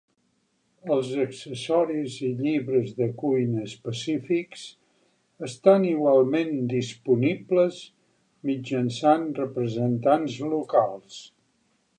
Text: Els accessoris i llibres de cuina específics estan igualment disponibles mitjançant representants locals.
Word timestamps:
Els 0.93 1.09
accessoris 1.25 2.15
i 2.27 2.29
llibres 2.39 2.95
de 3.01 3.09
cuina 3.19 3.67
específics 3.67 4.63
estan 5.49 5.87
igualment 5.91 6.51
disponibles 6.73 7.83
mitjançant 8.51 9.29
representants 9.45 10.43
locals. 10.59 11.25